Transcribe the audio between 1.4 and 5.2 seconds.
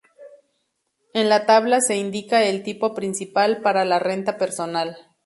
tabla se indica el tipo principal para la renta personal.